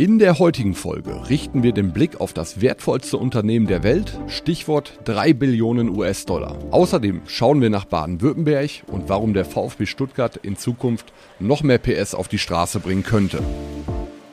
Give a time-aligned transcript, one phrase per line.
[0.00, 4.98] In der heutigen Folge richten wir den Blick auf das wertvollste Unternehmen der Welt, Stichwort
[5.04, 6.56] 3 Billionen US-Dollar.
[6.70, 12.14] Außerdem schauen wir nach Baden-Württemberg und warum der VfB Stuttgart in Zukunft noch mehr PS
[12.14, 13.42] auf die Straße bringen könnte.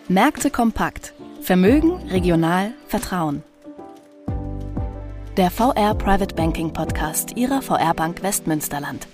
[0.08, 1.12] Märkte kompakt.
[1.42, 3.44] Vermögen, regional, Vertrauen.
[5.36, 9.06] Der VR Private Banking Podcast Ihrer VR Bank Westmünsterland.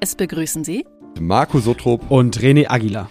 [0.00, 0.86] Es begrüßen Sie
[1.20, 3.10] Marco Sotrop und René Aguilar.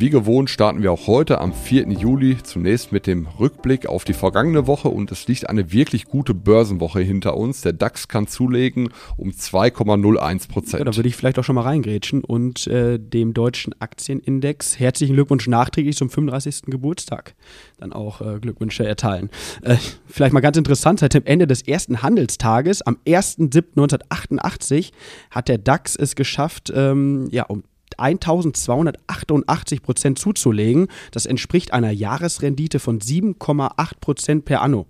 [0.00, 1.88] Wie gewohnt starten wir auch heute am 4.
[1.88, 6.34] Juli zunächst mit dem Rückblick auf die vergangene Woche und es liegt eine wirklich gute
[6.34, 7.62] Börsenwoche hinter uns.
[7.62, 10.78] Der DAX kann zulegen um 2,01 Prozent.
[10.78, 15.14] Ja, da würde ich vielleicht auch schon mal reingrätschen und äh, dem deutschen Aktienindex herzlichen
[15.14, 16.66] Glückwunsch nachträglich zum 35.
[16.66, 17.34] Geburtstag
[17.78, 19.30] dann auch äh, Glückwünsche erteilen.
[19.62, 24.92] Äh, vielleicht mal ganz interessant, seit dem Ende des ersten Handelstages am 1.7.1988
[25.32, 27.64] hat der DAX es geschafft, ähm, ja, um
[27.98, 30.88] 1288 Prozent zuzulegen.
[31.10, 34.86] Das entspricht einer Jahresrendite von 7,8 Prozent per anno.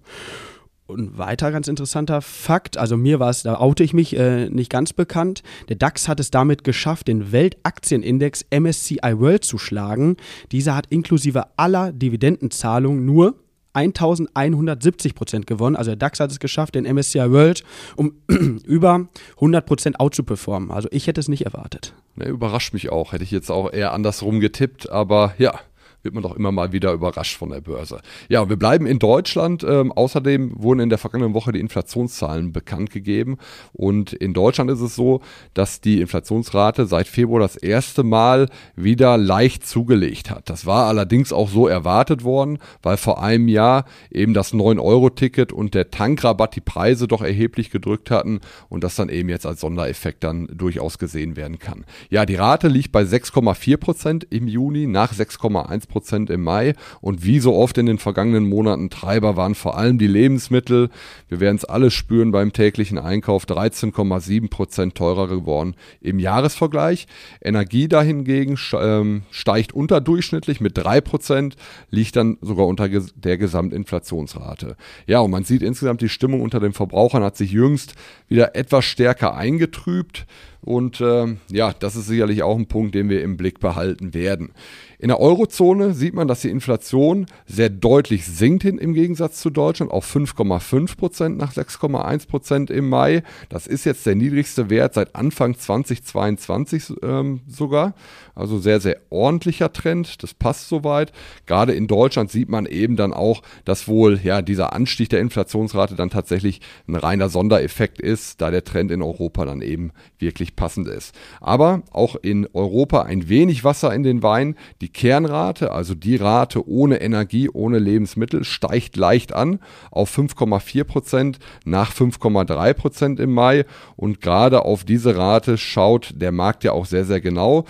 [0.88, 4.70] Und weiter ganz interessanter Fakt, also mir war es, da oute ich mich, äh, nicht
[4.70, 5.42] ganz bekannt.
[5.68, 10.16] Der DAX hat es damit geschafft, den Weltaktienindex MSCI World zu schlagen.
[10.50, 13.34] Dieser hat inklusive aller Dividendenzahlungen nur
[13.74, 15.76] 1170 Prozent gewonnen.
[15.76, 17.64] Also der DAX hat es geschafft, den MSCI World
[17.96, 18.14] um
[18.64, 20.70] über 100 Prozent out zu performen.
[20.70, 21.92] Also ich hätte es nicht erwartet.
[22.18, 23.12] Ne, überrascht mich auch.
[23.12, 25.60] Hätte ich jetzt auch eher andersrum getippt, aber ja,
[26.02, 28.00] wird man doch immer mal wieder überrascht von der Börse.
[28.28, 29.64] Ja, wir bleiben in Deutschland.
[29.64, 33.38] Ähm, außerdem wurden in der vergangenen Woche die Inflationszahlen bekannt gegeben.
[33.72, 35.20] Und in Deutschland ist es so,
[35.54, 40.48] dass die Inflationsrate seit Februar das erste Mal wieder leicht zugelegt hat.
[40.48, 45.74] Das war allerdings auch so erwartet worden, weil vor einem Jahr eben das 9-Euro-Ticket und
[45.74, 50.22] der Tankrabatt die Preise doch erheblich gedrückt hatten und das dann eben jetzt als Sondereffekt
[50.24, 51.84] dann durchaus gesehen werden kann.
[52.10, 56.74] Ja, die Rate liegt bei 6,4 Prozent im Juni nach 6,1 Prozent im Mai.
[57.00, 60.90] Und wie so oft in den vergangenen Monaten Treiber waren vor allem die Lebensmittel.
[61.28, 63.44] Wir werden es alle spüren beim täglichen Einkauf.
[63.44, 67.06] 13,7 Prozent teurer geworden im Jahresvergleich.
[67.42, 71.56] Energie dahingegen ähm, steigt unterdurchschnittlich mit 3 Prozent,
[71.90, 74.76] liegt dann sogar unter der Gesamtinflationsrate.
[75.06, 77.94] Ja, und man sieht insgesamt, die Stimmung unter den Verbrauchern hat sich jüngst
[78.28, 80.26] wieder etwas stärker eingetrübt.
[80.60, 84.52] Und äh, ja, das ist sicherlich auch ein Punkt, den wir im Blick behalten werden.
[85.00, 89.48] In der Eurozone sieht man, dass die Inflation sehr deutlich sinkt hin, im Gegensatz zu
[89.48, 93.22] Deutschland auf 5,5 Prozent nach 6,1 Prozent im Mai.
[93.48, 97.94] Das ist jetzt der niedrigste Wert seit Anfang 2022 ähm, sogar.
[98.34, 100.22] Also sehr, sehr ordentlicher Trend.
[100.24, 101.12] Das passt soweit.
[101.46, 105.94] Gerade in Deutschland sieht man eben dann auch, dass wohl ja dieser Anstieg der Inflationsrate
[105.94, 110.88] dann tatsächlich ein reiner Sondereffekt ist, da der Trend in Europa dann eben wirklich passend
[110.88, 111.14] ist.
[111.40, 114.56] Aber auch in Europa ein wenig Wasser in den Wein.
[114.80, 119.60] Die die Kernrate, also die Rate ohne Energie, ohne Lebensmittel, steigt leicht an
[119.90, 123.66] auf 5,4 Prozent nach 5,3 Prozent im Mai.
[123.96, 127.66] Und gerade auf diese Rate schaut der Markt ja auch sehr, sehr genau.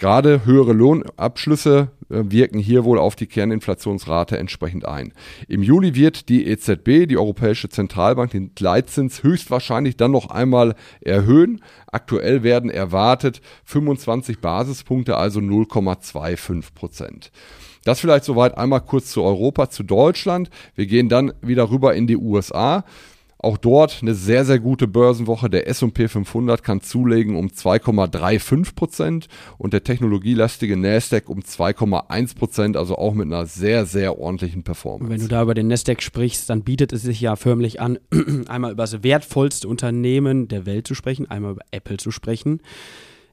[0.00, 5.12] Gerade höhere Lohnabschlüsse äh, wirken hier wohl auf die Kerninflationsrate entsprechend ein.
[5.46, 11.60] Im Juli wird die EZB, die Europäische Zentralbank, den Leitzins höchstwahrscheinlich dann noch einmal erhöhen.
[11.86, 17.30] Aktuell werden erwartet 25 Basispunkte, also 0,25 Prozent.
[17.84, 20.48] Das vielleicht soweit einmal kurz zu Europa, zu Deutschland.
[20.74, 22.84] Wir gehen dann wieder rüber in die USA.
[23.42, 25.48] Auch dort eine sehr, sehr gute Börsenwoche.
[25.48, 32.76] Der S&P 500 kann zulegen um 2,35 Prozent und der technologielastige Nasdaq um 2,1 Prozent,
[32.76, 35.10] also auch mit einer sehr, sehr ordentlichen Performance.
[35.10, 37.98] Wenn du da über den Nasdaq sprichst, dann bietet es sich ja förmlich an,
[38.48, 42.60] einmal über das wertvollste Unternehmen der Welt zu sprechen, einmal über Apple zu sprechen.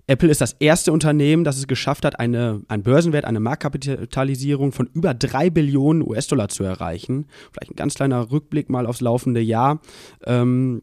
[0.08, 4.90] Apple ist das erste Unternehmen, das es geschafft hat, eine, einen Börsenwert, eine Marktkapitalisierung von
[4.94, 7.26] über drei Billionen US-Dollar zu erreichen.
[7.52, 9.82] Vielleicht ein ganz kleiner Rückblick mal aufs laufende Jahr.
[10.26, 10.82] Ähm,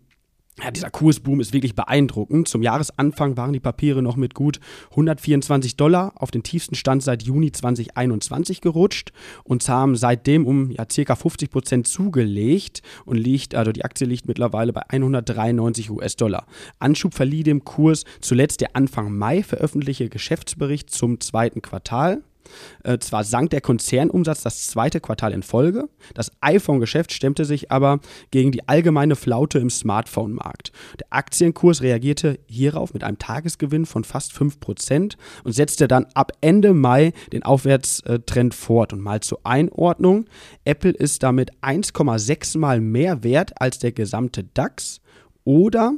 [0.62, 2.46] ja, dieser Kursboom ist wirklich beeindruckend.
[2.46, 4.60] Zum Jahresanfang waren die Papiere noch mit gut
[4.90, 9.12] 124 Dollar auf den tiefsten Stand seit Juni 2021 gerutscht
[9.42, 14.28] und haben seitdem um ja, circa 50 Prozent zugelegt und liegt, also die Aktie liegt
[14.28, 16.46] mittlerweile bei 193 US-Dollar.
[16.78, 22.22] Anschub verlieh dem Kurs zuletzt der Anfang Mai veröffentlichte Geschäftsbericht zum zweiten Quartal.
[22.82, 28.00] Äh, zwar sank der Konzernumsatz das zweite Quartal in Folge, das iPhone-Geschäft stemmte sich aber
[28.30, 30.72] gegen die allgemeine Flaute im Smartphone-Markt.
[31.00, 36.74] Der Aktienkurs reagierte hierauf mit einem Tagesgewinn von fast 5% und setzte dann ab Ende
[36.74, 38.92] Mai den Aufwärtstrend fort.
[38.92, 40.26] Und mal zur Einordnung,
[40.64, 45.00] Apple ist damit 1,6 mal mehr wert als der gesamte DAX
[45.44, 45.94] oder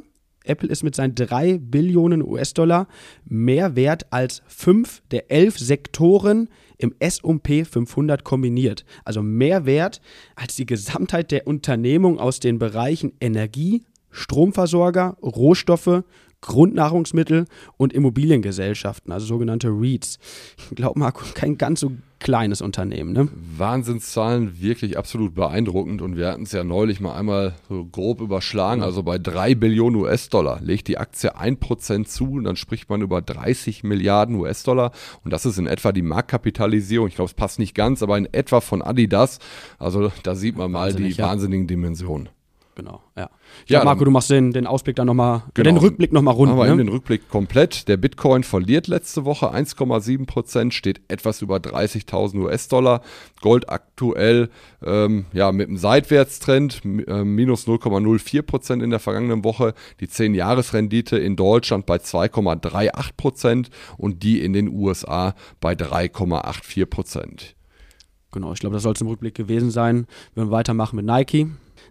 [0.49, 2.87] Apple ist mit seinen 3 Billionen US-Dollar
[3.25, 8.85] mehr wert als fünf der elf Sektoren im S&P 500 kombiniert.
[9.03, 10.01] Also mehr wert
[10.35, 16.03] als die Gesamtheit der Unternehmung aus den Bereichen Energie, Stromversorger, Rohstoffe,
[16.41, 17.45] Grundnahrungsmittel
[17.77, 20.19] und Immobiliengesellschaften, also sogenannte REITs.
[20.69, 23.13] Ich glaube, Marco, kein ganz so kleines Unternehmen.
[23.13, 23.27] Ne?
[23.57, 26.01] Wahnsinnszahlen, wirklich absolut beeindruckend.
[26.01, 28.81] Und wir hatten es ja neulich mal einmal so grob überschlagen.
[28.81, 33.21] Also bei 3 Billionen US-Dollar legt die Aktie 1% zu und dann spricht man über
[33.21, 34.91] 30 Milliarden US-Dollar.
[35.23, 37.07] Und das ist in etwa die Marktkapitalisierung.
[37.07, 39.39] Ich glaube, es passt nicht ganz, aber in etwa von Adidas.
[39.79, 41.25] Also da sieht man mal die ja.
[41.25, 42.29] wahnsinnigen Dimensionen.
[42.77, 43.31] Genau, ja.
[43.65, 45.71] Ja, Marco, du machst den, den Ausblick dann nochmal, genau.
[45.71, 46.51] den Rückblick nochmal rund.
[46.51, 46.77] Aber ne?
[46.77, 47.87] den Rückblick komplett.
[47.87, 53.01] Der Bitcoin verliert letzte Woche 1,7 Prozent, steht etwas über 30.000 US-Dollar.
[53.41, 54.49] Gold aktuell
[54.85, 59.73] ähm, ja, mit einem Seitwärtstrend, äh, minus 0,04 Prozent in der vergangenen Woche.
[59.99, 67.55] Die 10-Jahres-Rendite in Deutschland bei 2,38 Prozent und die in den USA bei 3,84 Prozent.
[68.31, 70.05] Genau, ich glaube, das soll es im Rückblick gewesen sein.
[70.35, 71.47] Wir weitermachen mit Nike.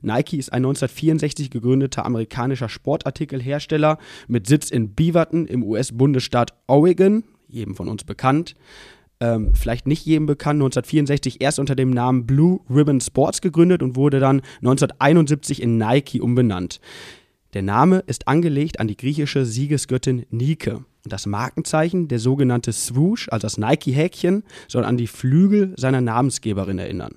[0.06, 3.98] Nike ist ein 1964 gegründeter amerikanischer Sportartikelhersteller
[4.28, 8.54] mit Sitz in Beaverton im US-Bundesstaat Oregon, jedem von uns bekannt.
[9.18, 13.96] Ähm, vielleicht nicht jedem bekannt, 1964 erst unter dem Namen Blue Ribbon Sports gegründet und
[13.96, 16.80] wurde dann 1971 in Nike umbenannt.
[17.54, 20.84] Der Name ist angelegt an die griechische Siegesgöttin Nike.
[21.04, 27.14] Das Markenzeichen, der sogenannte Swoosh, also das Nike-Häkchen, soll an die Flügel seiner Namensgeberin erinnern.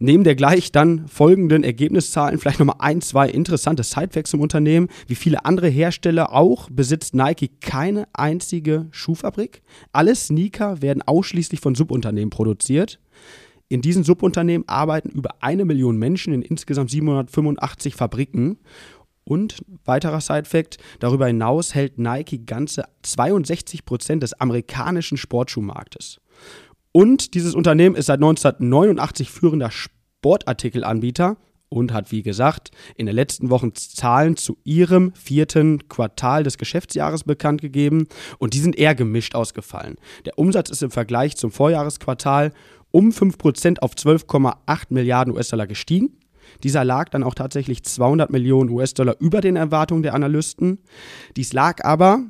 [0.00, 4.88] Neben der gleich dann folgenden Ergebniszahlen vielleicht nochmal ein, zwei interessante Sidefacts im Unternehmen.
[5.08, 9.62] Wie viele andere Hersteller auch besitzt Nike keine einzige Schuhfabrik.
[9.90, 13.00] Alle Sneaker werden ausschließlich von Subunternehmen produziert.
[13.68, 18.58] In diesen Subunternehmen arbeiten über eine Million Menschen in insgesamt 785 Fabriken.
[19.24, 26.20] Und weiterer Sidefact, darüber hinaus hält Nike ganze 62 Prozent des amerikanischen Sportschuhmarktes.
[26.92, 31.36] Und dieses Unternehmen ist seit 1989 führender Sportartikelanbieter
[31.68, 37.24] und hat, wie gesagt, in den letzten Wochen Zahlen zu ihrem vierten Quartal des Geschäftsjahres
[37.24, 38.06] bekannt gegeben
[38.38, 39.96] und die sind eher gemischt ausgefallen.
[40.24, 42.52] Der Umsatz ist im Vergleich zum Vorjahresquartal
[42.90, 46.16] um 5% auf 12,8 Milliarden US-Dollar gestiegen.
[46.62, 50.78] Dieser lag dann auch tatsächlich 200 Millionen US-Dollar über den Erwartungen der Analysten.
[51.36, 52.24] Dies lag aber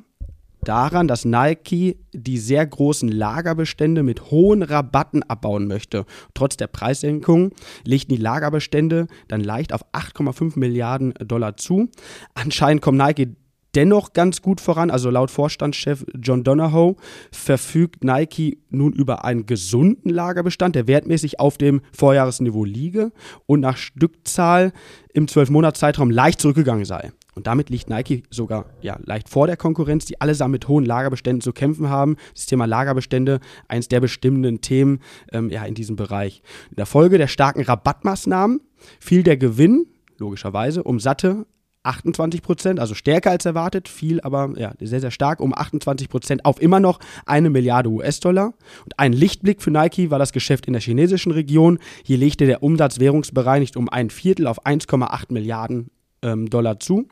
[0.63, 6.05] daran, dass Nike die sehr großen Lagerbestände mit hohen Rabatten abbauen möchte.
[6.33, 7.51] Trotz der Preissenkung
[7.83, 11.89] legten die Lagerbestände dann leicht auf 8,5 Milliarden Dollar zu.
[12.33, 13.35] Anscheinend kommt Nike
[13.75, 14.91] dennoch ganz gut voran.
[14.91, 16.95] Also laut Vorstandschef John Donahoe
[17.31, 23.11] verfügt Nike nun über einen gesunden Lagerbestand, der wertmäßig auf dem Vorjahresniveau liege
[23.45, 24.71] und nach Stückzahl
[25.13, 27.11] im 12-Monats-Zeitraum leicht zurückgegangen sei.
[27.35, 31.41] Und damit liegt Nike sogar ja, leicht vor der Konkurrenz, die allesamt mit hohen Lagerbeständen
[31.41, 32.17] zu kämpfen haben.
[32.33, 34.99] Das Thema Lagerbestände, eines der bestimmenden Themen
[35.31, 36.41] ähm, ja, in diesem Bereich.
[36.69, 38.61] In der Folge der starken Rabattmaßnahmen
[38.99, 39.85] fiel der Gewinn,
[40.17, 41.45] logischerweise, um satte
[41.83, 46.45] 28 Prozent, also stärker als erwartet, fiel aber ja, sehr, sehr stark um 28 Prozent
[46.45, 48.53] auf immer noch eine Milliarde US-Dollar.
[48.83, 51.79] Und ein Lichtblick für Nike war das Geschäft in der chinesischen Region.
[52.03, 55.89] Hier legte der Umsatz währungsbereinigt um ein Viertel auf 1,8 Milliarden
[56.21, 57.07] ähm, Dollar zu.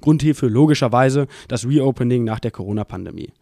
[0.00, 3.32] Grund hierfür logischerweise das Reopening nach der Corona-Pandemie.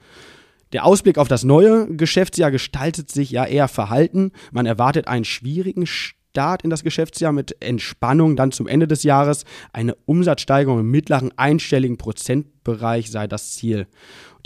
[0.73, 4.33] Der Ausblick auf das neue Geschäftsjahr gestaltet sich ja eher verhalten.
[4.53, 9.45] Man erwartet einen schwierigen Start in das Geschäftsjahr mit Entspannung dann zum Ende des Jahres.
[9.75, 13.87] Eine Umsatzsteigerung im mittleren einstelligen Prozentbereich sei das Ziel.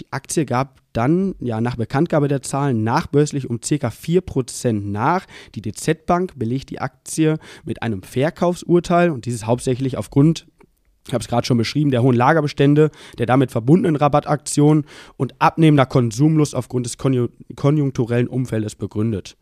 [0.00, 3.88] Die Aktie gab dann ja nach Bekanntgabe der Zahlen nachbörslich um ca.
[3.88, 5.26] 4% nach.
[5.54, 10.48] Die DZ Bank belegt die Aktie mit einem Verkaufsurteil und dieses hauptsächlich aufgrund
[11.06, 14.84] ich habe es gerade schon beschrieben, der hohen Lagerbestände, der damit verbundenen Rabattaktionen
[15.16, 19.36] und abnehmender Konsumlust aufgrund des konjunkturellen Umfeldes begründet.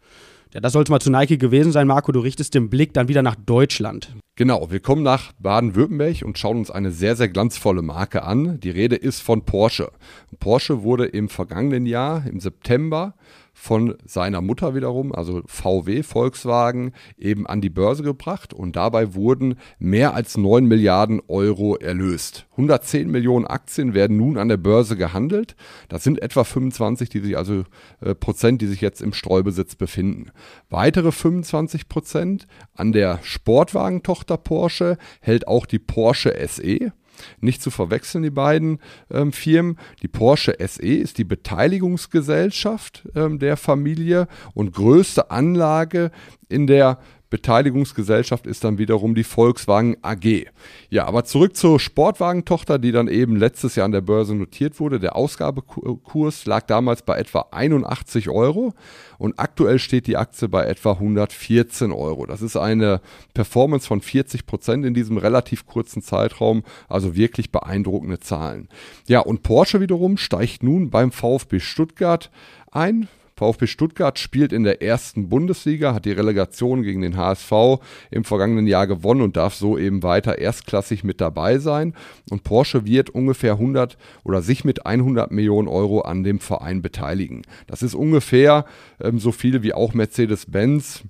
[0.53, 2.13] Ja, das sollte mal zu Nike gewesen sein, Marco.
[2.13, 4.15] Du richtest den Blick dann wieder nach Deutschland.
[4.37, 8.61] Genau, wir kommen nach Baden-Württemberg und schauen uns eine sehr, sehr glanzvolle Marke an.
[8.61, 9.91] Die Rede ist von Porsche.
[10.39, 13.15] Porsche wurde im vergangenen Jahr, im September,
[13.55, 19.55] von seiner Mutter wiederum, also VW Volkswagen, eben an die Börse gebracht und dabei wurden
[19.79, 22.47] mehr als 9 Milliarden Euro erlöst.
[22.53, 25.57] 110 Millionen Aktien werden nun an der Börse gehandelt.
[25.89, 27.63] Das sind etwa 25 die sich also,
[28.01, 30.31] äh, Prozent, die sich jetzt im Streubesitz befinden.
[30.69, 36.93] Weitere 25 Prozent an der Sportwagentochter Porsche hält auch die Porsche SE.
[37.41, 38.81] Nicht zu verwechseln, die beiden
[39.11, 39.79] ähm, Firmen.
[40.03, 46.11] Die Porsche SE ist die Beteiligungsgesellschaft ähm, der Familie und größte Anlage
[46.49, 46.99] in der
[47.35, 50.47] Beteiligungsgesellschaft ist dann wiederum die Volkswagen AG.
[50.89, 55.01] Ja, aber zurück zur Sportwagentochter, die dann eben letztes Jahr an der Börse notiert wurde.
[55.01, 58.73] Der Ausgabekurs lag damals bei etwa 81 Euro
[59.19, 62.25] und aktuell steht die Aktie bei etwa 114 Euro.
[62.25, 63.01] Das ist eine
[63.35, 68.69] Performance von 40 Prozent in diesem relativ kurzen Zeitraum, also wirklich beeindruckende Zahlen.
[69.09, 72.31] Ja, und Porsche wiederum steigt nun beim VfB Stuttgart
[72.71, 73.09] ein.
[73.37, 78.67] VfB Stuttgart spielt in der ersten Bundesliga, hat die Relegation gegen den HSV im vergangenen
[78.67, 81.95] Jahr gewonnen und darf so eben weiter erstklassig mit dabei sein.
[82.31, 87.43] Und Porsche wird ungefähr 100 oder sich mit 100 Millionen Euro an dem Verein beteiligen.
[87.67, 88.65] Das ist ungefähr
[89.01, 91.03] ähm, so viel wie auch Mercedes-Benz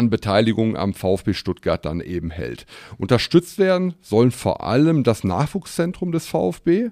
[0.00, 2.64] an Beteiligung am VfB Stuttgart dann eben hält.
[2.96, 6.88] Unterstützt werden sollen vor allem das Nachwuchszentrum des VfB,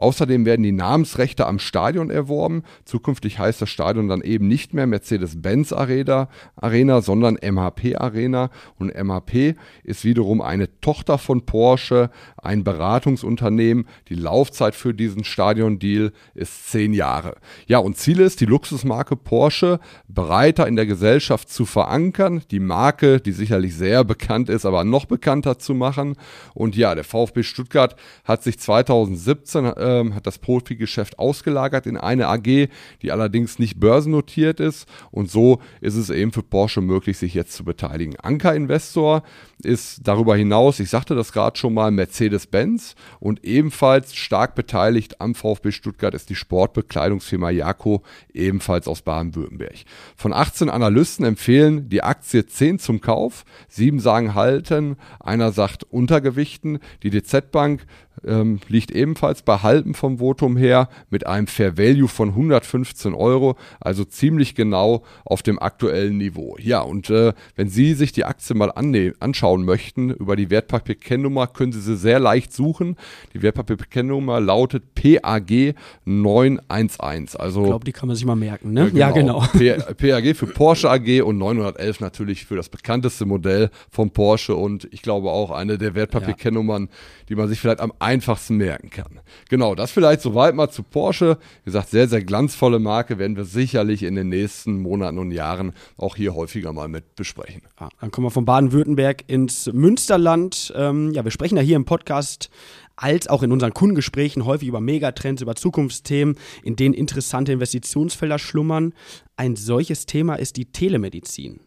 [0.00, 2.62] Außerdem werden die Namensrechte am Stadion erworben.
[2.86, 8.48] Zukünftig heißt das Stadion dann eben nicht mehr Mercedes-Benz Arena, Arena, sondern MHP Arena.
[8.78, 13.86] Und MHP ist wiederum eine Tochter von Porsche, ein Beratungsunternehmen.
[14.08, 17.36] Die Laufzeit für diesen Stadiondeal ist zehn Jahre.
[17.66, 23.20] Ja, und Ziel ist, die Luxusmarke Porsche breiter in der Gesellschaft zu verankern, die Marke,
[23.20, 26.16] die sicherlich sehr bekannt ist, aber noch bekannter zu machen.
[26.54, 31.96] Und ja, der VfB Stuttgart hat sich 2017 äh, ähm, hat das Profigeschäft ausgelagert in
[31.96, 32.68] eine AG,
[33.02, 34.88] die allerdings nicht börsennotiert ist.
[35.10, 38.16] Und so ist es eben für Porsche möglich, sich jetzt zu beteiligen.
[38.20, 39.22] Anker Investor
[39.62, 45.34] ist darüber hinaus, ich sagte das gerade schon mal, Mercedes-Benz und ebenfalls stark beteiligt am
[45.34, 48.02] VfB Stuttgart ist die Sportbekleidungsfirma Jako,
[48.32, 49.84] ebenfalls aus Baden-Württemberg.
[50.16, 56.78] Von 18 Analysten empfehlen die Aktie 10 zum Kauf, sieben sagen halten, einer sagt untergewichten.
[57.02, 57.86] Die DZ Bank
[58.26, 63.56] ähm, liegt ebenfalls bei halben vom Votum her mit einem Fair Value von 115 Euro,
[63.80, 66.56] also ziemlich genau auf dem aktuellen Niveau.
[66.58, 71.72] Ja, und äh, wenn Sie sich die Aktie mal anschauen möchten über die Wertpapierkennnummer, können
[71.72, 72.96] Sie sie sehr leicht suchen.
[73.34, 75.74] Die Wertpapierkennnummer lautet PAG
[76.04, 77.36] 911.
[77.36, 78.90] Also, ich glaube, die kann man sich mal merken, ne?
[78.94, 79.44] Ja, genau.
[79.58, 79.92] Ja, genau.
[79.94, 85.02] PAG für Porsche AG und 911 natürlich für das bekannteste Modell von Porsche und ich
[85.02, 86.88] glaube auch eine der Wertpapierkennnummern, ja.
[87.28, 89.20] die man sich vielleicht am einfachsten merken kann.
[89.48, 91.38] Genau, das vielleicht soweit mal zu Porsche.
[91.62, 95.72] Wie gesagt, sehr, sehr glanzvolle Marke werden wir sicherlich in den nächsten Monaten und Jahren
[95.96, 97.62] auch hier häufiger mal mit besprechen.
[97.78, 100.72] Ja, dann kommen wir von Baden-Württemberg ins Münsterland.
[100.76, 102.50] Ähm, ja, wir sprechen ja hier im Podcast
[102.96, 108.92] als auch in unseren Kundengesprächen häufig über Megatrends, über Zukunftsthemen, in denen interessante Investitionsfelder schlummern.
[109.36, 111.60] Ein solches Thema ist die Telemedizin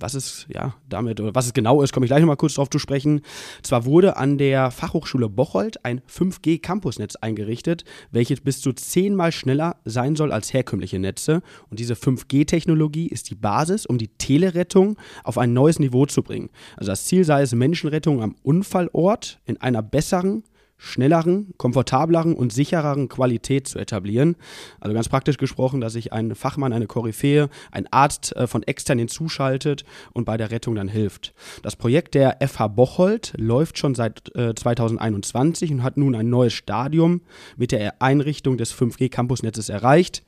[0.00, 2.70] was es ja damit oder was es genau ist, komme ich gleich nochmal kurz drauf
[2.70, 3.22] zu sprechen.
[3.62, 10.16] Zwar wurde an der Fachhochschule Bocholt ein 5G-Campusnetz eingerichtet, welches bis zu zehnmal schneller sein
[10.16, 11.42] soll als herkömmliche Netze.
[11.70, 16.50] Und diese 5G-Technologie ist die Basis, um die Telerettung auf ein neues Niveau zu bringen.
[16.76, 20.44] Also das Ziel sei es, Menschenrettung am Unfallort in einer besseren
[20.78, 24.36] schnelleren, komfortableren und sichereren Qualität zu etablieren.
[24.80, 28.98] Also ganz praktisch gesprochen, dass sich ein Fachmann, eine Koryphäe, ein Arzt äh, von extern
[28.98, 31.34] hinzuschaltet und bei der Rettung dann hilft.
[31.62, 36.52] Das Projekt der FH Bocholt läuft schon seit äh, 2021 und hat nun ein neues
[36.52, 37.22] Stadium
[37.56, 40.22] mit der Einrichtung des 5G-Campusnetzes erreicht.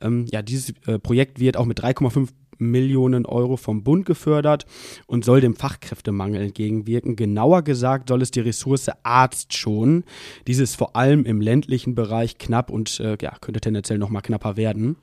[0.00, 4.66] Ähm, ja, dieses äh, Projekt wird auch mit 3,5 Millionen Euro vom Bund gefördert
[5.06, 7.16] und soll dem Fachkräftemangel entgegenwirken.
[7.16, 10.04] Genauer gesagt soll es die Ressource Arzt schonen.
[10.46, 14.56] Dieses vor allem im ländlichen Bereich knapp und äh, ja, könnte tendenziell noch mal knapper
[14.56, 14.96] werden.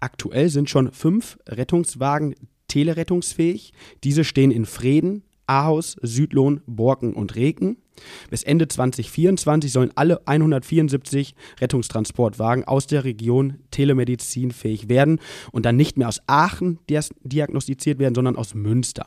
[0.00, 2.34] Aktuell sind schon fünf Rettungswagen
[2.68, 3.72] telerettungsfähig.
[4.04, 7.76] Diese stehen in Freden, Ahaus, Südlohn, Borken und Reken.
[8.30, 15.98] Bis Ende 2024 sollen alle 174 Rettungstransportwagen aus der Region telemedizinfähig werden und dann nicht
[15.98, 19.06] mehr aus Aachen diagnostiziert werden, sondern aus Münster.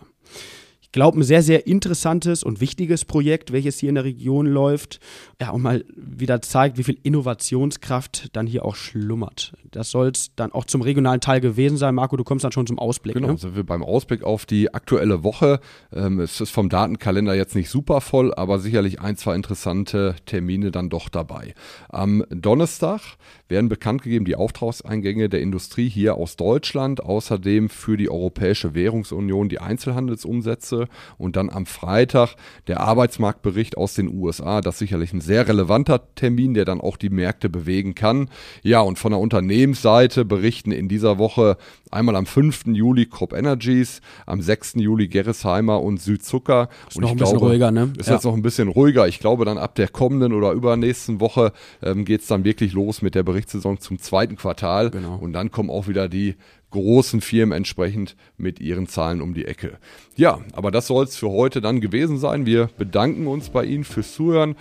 [0.92, 5.00] Ich glaube, ein sehr, sehr interessantes und wichtiges Projekt, welches hier in der Region läuft.
[5.40, 9.54] Ja, und mal wieder zeigt, wie viel Innovationskraft dann hier auch schlummert.
[9.72, 11.96] Das soll es dann auch zum regionalen Teil gewesen sein.
[11.96, 13.16] Marco, du kommst dann schon zum Ausblick.
[13.16, 13.38] Genau, ne?
[13.38, 15.62] sind wir beim Ausblick auf die aktuelle Woche.
[15.94, 20.72] Ähm, es ist vom Datenkalender jetzt nicht super voll, aber sicherlich ein, zwei interessante Termine
[20.72, 21.54] dann doch dabei.
[21.88, 23.00] Am Donnerstag
[23.48, 29.48] werden bekannt gegeben die Auftragseingänge der Industrie hier aus Deutschland, außerdem für die Europäische Währungsunion
[29.48, 30.81] die Einzelhandelsumsätze
[31.18, 32.36] und dann am Freitag
[32.68, 34.62] der Arbeitsmarktbericht aus den USA.
[34.62, 38.30] Das ist sicherlich ein sehr relevanter Termin, der dann auch die Märkte bewegen kann.
[38.64, 41.58] Ja, und von der Unternehmensseite berichten in dieser Woche
[41.92, 42.68] einmal am 5.
[42.68, 44.76] Juli Crop Energies, am 6.
[44.76, 46.70] Juli Gerresheimer und Südzucker.
[46.90, 47.94] Ist und noch ein bisschen glaube, ruhiger, ne?
[47.98, 48.14] Ist Ja.
[48.16, 49.08] jetzt noch ein bisschen ruhiger.
[49.08, 53.02] Ich glaube, dann ab der kommenden oder übernächsten Woche ähm, geht es dann wirklich los
[53.02, 54.90] mit der Berichtssaison zum zweiten Quartal.
[54.92, 55.16] Genau.
[55.16, 56.36] Und dann kommen auch wieder die
[56.72, 59.78] großen Firmen entsprechend mit ihren Zahlen um die Ecke.
[60.16, 62.46] Ja, aber das soll es für heute dann gewesen sein.
[62.46, 64.56] Wir bedanken uns bei Ihnen fürs Zuhören.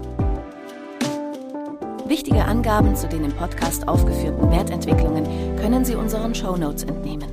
[2.07, 5.25] Wichtige Angaben zu den im Podcast aufgeführten Wertentwicklungen
[5.57, 7.33] können Sie unseren Shownotes entnehmen.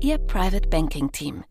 [0.00, 1.44] Ihr Private Banking Team.